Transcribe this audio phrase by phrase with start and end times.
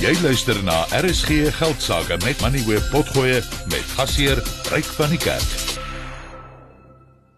[0.00, 4.38] Jy luister na RSG Geldsaake met Money Web Potgoe met gasheer
[4.72, 5.50] Ryk van die Kerk.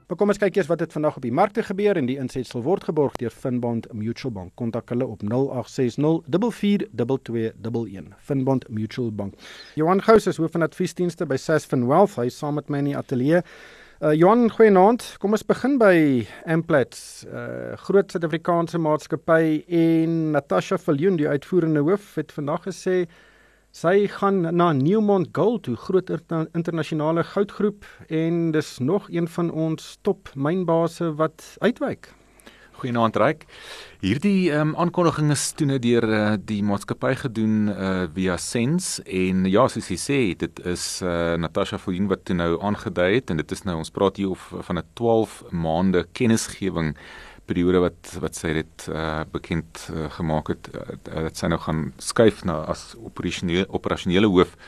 [0.07, 2.63] Maar kom ons kyk eers wat het vandag op die markte gebeur en die insetsel
[2.63, 4.55] word geborg deur Finbond Mutual Bank.
[4.55, 8.15] Kontak hulle op 0860 442211.
[8.31, 9.35] Finbond Mutual Bank.
[9.75, 12.15] Johan Gous is hoof van adviesdienste by Sasfin Wealth.
[12.15, 13.43] Hy is saam met my in die ateljee.
[14.03, 15.05] Uh Johan, goeienaand.
[15.23, 22.09] Kom ons begin by Amplats, uh groot Suid-Afrikaanse maatskappy en Natasha Viljoen, die uitvoerende hoof,
[22.19, 22.97] het vandag gesê
[23.71, 29.95] sy gaan na Newmont Gold toe, groot internasionale goudgroep en dis nog een van ons
[30.03, 32.11] top mynbase wat uitwyk.
[32.83, 33.45] Goeienaand Ryk.
[34.03, 39.05] Hierdie ehm um, aankondiging is toe net deur uh, die maatskappy gedoen uh, via Sense
[39.07, 43.31] en ja, soos jy sê, dit is uh, Natasha Fulin wat toe nou aangedui het
[43.31, 46.97] en dit is nou ons praat hier of van 'n 12 maande kennisgewing
[47.47, 51.93] periode wat wat sy dit uh, bekend uh, gemaak het uh, dat sy nou gaan
[52.03, 54.59] skuif na as operasionele operasionele hoof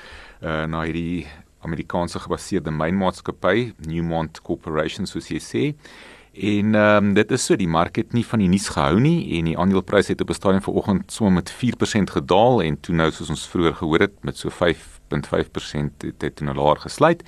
[0.42, 1.26] uh, na hierdie
[1.66, 5.64] Amerikaanse gebaseerde mynmaatskappy Newmont Corporation soos jy sê.
[6.34, 9.38] En ehm um, dit is so die mark het nie van die nuus gehou nie
[9.38, 13.10] en die aandeleprys het op 'n stadium vanoggend sommer met 4% gedaal en toe nou
[13.10, 14.50] soos ons vroeër gehoor het met so
[15.22, 17.22] 5.5% het dit nou laer gesluit.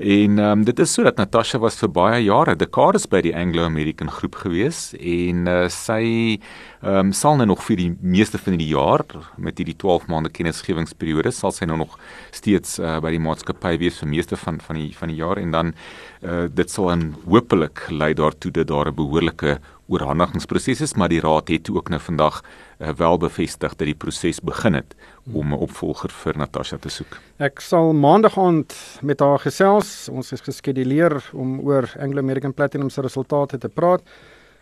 [0.00, 3.64] En ehm um, dit is sodat Natasha was vir baie jare dekades by die Anglo
[3.64, 6.38] American groep gewees en uh, sy
[6.80, 9.04] ehm um, sal nou nog vir die meeste van die jaar
[9.36, 11.98] met hierdie 12 maande kennisgewingsperiode sal sy nou nog
[12.32, 15.52] steeds uh, by die maatskappy wees vir meeste van van die van die jaar en
[15.52, 15.74] dan
[16.22, 19.58] uh, dit sal dan hopelik lei daartoe dat daar 'n behoorlike
[19.90, 24.40] oorhandigingsproses is, maar die raad het ook nou vandag uh, wel bevestig dat die proses
[24.40, 24.94] begin het
[25.32, 27.18] om 'n opvolger vir Natasha te soek.
[27.38, 30.08] Ek sal maandag aand met haar gesels.
[30.08, 34.02] Ons is geskeduleer om oor Anglo American Platinum se resultate te praat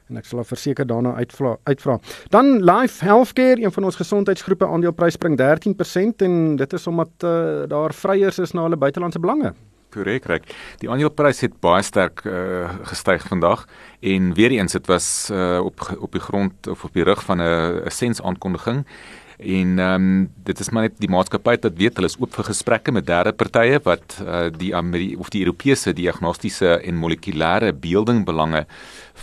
[0.09, 1.99] en ek sal verseker daarna uitvra uitvra.
[2.33, 7.65] Dan Life Healthcare, een van ons gesondheidsgroepe aandeleprys spring 13% en dit is omdat uh,
[7.69, 9.55] daar vryers is na hulle buitelandse belange.
[9.91, 10.43] Korrek, reg.
[10.79, 13.67] Die aandeleprys het baie sterk uh, gestyg vandag
[14.01, 17.41] en weer eens dit was uh, op op die grond of op die rug van
[17.41, 18.85] 'n sens aankondiging
[19.39, 22.47] en ehm um, dit is maar net die maatskappy wat weet hulle is oop vir
[22.49, 28.25] gesprekke met derde partye wat uh, die Ameri of die Europese diagnostiese en molekulêre beelding
[28.27, 28.67] belange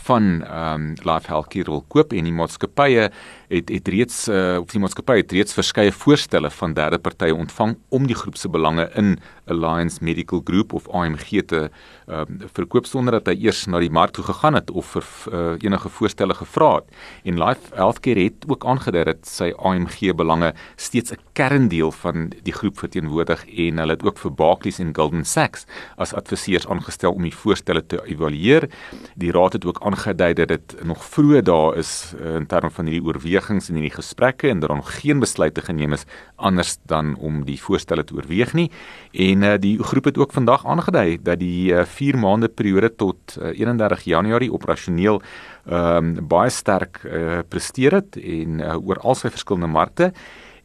[0.08, 3.10] van ehm um, Life Healthcare wil koop en die maatskappye
[3.50, 7.76] het het reeds uh, of die maatskappy het reeds verskeie voorstelle van derde partye ontvang
[7.90, 9.18] om die groep se belange in
[9.52, 11.70] Alliance Medical Group of AMG te
[12.08, 15.06] ehm uh, verkoop sonder dat hy eers na die mark toe gegaan het of vir
[15.34, 16.90] uh, enige voorstelle gevra het.
[17.24, 22.54] En Life Healthcare het ook aangedui dat sy AMG belange steeds 'n kerndeel van die
[22.54, 25.66] groep verteenwoordig en hulle het ook vir Barclays en Goldman Sachs
[25.98, 28.70] as adviseurs aangestel om die voorstelle te evalueer.
[29.16, 32.86] Die raad het ook aangedui dat dit nog vroeg daar is uh, in terme van
[32.86, 36.06] hierdie oorwegings en hierdie gesprekke en dat daar nog geen besluite geneem is
[36.36, 38.72] anders dan om die voorstelle te oorweeg nie.
[39.12, 43.38] En uh, die groep het ook vandag aangedui dat die 4 uh, maande periode tot
[43.40, 45.22] uh, 31 Januarie operasioneel
[45.66, 50.14] ehm um, baie sterk uh, presteer het en uh, oor al sy verskillende markte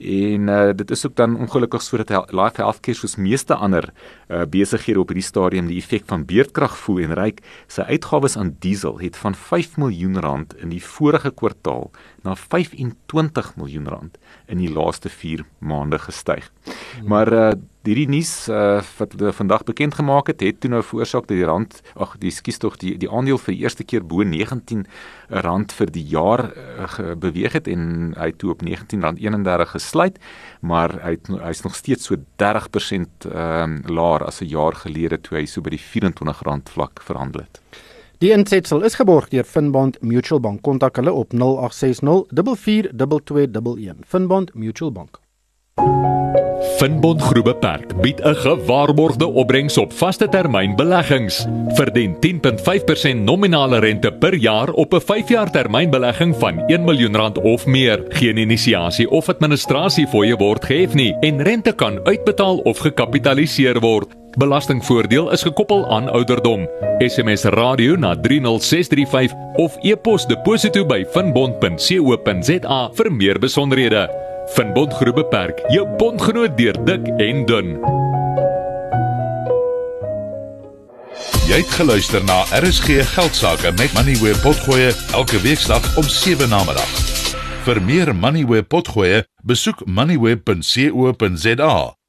[0.00, 3.90] En uh, dit is ook dan ongelukkig sodat Life Healthcare soos meeste ander
[4.28, 7.42] uh, besighede op hierdie stadium die effek van beerdkrag voel en ryk.
[7.68, 11.90] Sy uitgawes aan diesel het van 5 miljoen rand in die vorige kwartaal
[12.22, 16.50] na 25 miljoen rand in die laaste 4 maande gestyg.
[17.06, 17.50] Maar uh,
[17.86, 21.48] hierdie nuus uh, wat hulle vandag bekend gemaak het, het toe nou veroorsaak dat die
[21.48, 24.84] rand, ag, die skuis tog die die aandeel vir die eerste keer bo 19
[25.46, 30.18] rand vir die jaar uh, beweeg het en hy toe op 19 rand 31 gesluit,
[30.60, 31.16] maar hy
[31.46, 35.60] hy's nog steeds so 30% ehm um, laer as 'n jaar gelede toe hy so
[35.60, 37.60] by die 24 rand vlak verhandel het.
[38.20, 40.60] Die insetsel is geborg deur Finbond Mutual Bank.
[40.60, 44.04] Kontak hulle op 0860 442211.
[44.06, 45.20] Finbond Mutual Bank.
[46.76, 51.46] Finbond Groep Beperk bied 'n gewaarborgde opbrengs op vaste termyn beleggings.
[51.68, 57.66] Verdien 10.5% nominale rente per jaar op 'n 5-jaar termynbelegging van 1 miljoen rand of
[57.66, 58.04] meer.
[58.08, 64.19] Geen inisiasie of administrasie fooie word gehef nie en rente kan uitbetaal of gekapitaliseer word.
[64.38, 66.68] Belastingvoordeel is gekoppel aan ouderdom.
[66.98, 74.06] SMS radio na 30635 of e-pos deposito by finbond.co.za vir meer besonderhede.
[74.54, 77.78] Finbond Groep Beperk, jou bondgenoot deur dik en dun.
[81.50, 86.62] Jy het geluister na RSG Geldsaake met Money where potgoe elke weeksdag om 7 na
[86.66, 86.98] middag.
[87.66, 91.99] Vir meer Money where potgoe, besoek moneyweb.co.za